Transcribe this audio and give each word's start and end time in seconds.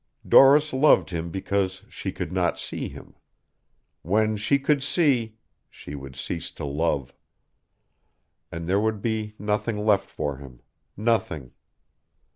Doris 0.27 0.73
loved 0.73 1.11
him 1.11 1.29
because 1.29 1.83
she 1.87 2.11
could 2.11 2.31
not 2.31 2.57
see 2.57 2.89
him. 2.89 3.13
When 4.01 4.35
she 4.35 4.57
could 4.57 4.81
see, 4.81 5.37
she 5.69 5.93
would 5.93 6.15
cease 6.15 6.49
to 6.53 6.65
love. 6.65 7.13
And 8.51 8.65
there 8.67 8.79
would 8.79 9.03
be 9.03 9.35
nothing 9.37 9.77
left 9.77 10.09
for 10.09 10.37
him 10.37 10.61
nothing. 10.97 11.51